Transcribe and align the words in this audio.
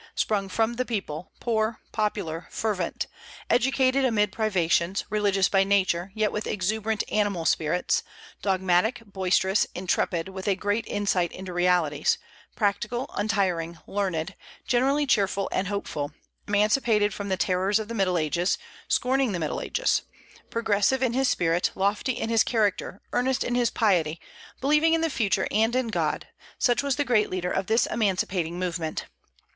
Sprung 0.15 0.49
from 0.49 0.77
the 0.77 0.83
people, 0.83 1.31
poor, 1.39 1.79
popular, 1.91 2.47
fervent; 2.49 3.05
educated 3.51 4.03
amid 4.03 4.31
privations, 4.31 5.05
religious 5.11 5.47
by 5.47 5.63
nature, 5.63 6.11
yet 6.15 6.31
with 6.31 6.47
exuberant 6.47 7.03
animal 7.11 7.45
spirits; 7.45 8.01
dogmatic, 8.41 9.03
boisterous, 9.05 9.67
intrepid, 9.75 10.27
with 10.29 10.47
a 10.47 10.55
great 10.55 10.87
insight 10.87 11.31
into 11.31 11.53
realities; 11.53 12.17
practical, 12.55 13.11
untiring, 13.15 13.77
learned, 13.85 14.33
generally 14.65 15.05
cheerful 15.05 15.47
and 15.51 15.67
hopeful; 15.67 16.11
emancipated 16.47 17.13
from 17.13 17.29
the 17.29 17.37
terrors 17.37 17.77
of 17.77 17.87
the 17.87 17.93
Middle 17.93 18.17
Ages, 18.17 18.57
scorning 18.87 19.33
the 19.33 19.39
Middle 19.39 19.61
Ages; 19.61 20.01
progressive 20.49 21.03
in 21.03 21.13
his 21.13 21.29
spirit, 21.29 21.69
lofty 21.75 22.13
in 22.13 22.29
his 22.31 22.43
character, 22.43 23.01
earnest 23.13 23.43
in 23.43 23.53
his 23.53 23.69
piety, 23.69 24.19
believing 24.59 24.95
in 24.95 25.01
the 25.01 25.11
future 25.11 25.45
and 25.51 25.75
in 25.75 25.89
God, 25.89 26.27
such 26.57 26.81
was 26.81 26.95
the 26.95 27.05
great 27.05 27.29
leader 27.29 27.51
of 27.51 27.67
this 27.67 27.85
emancipating 27.85 28.57
movement. 28.57 29.05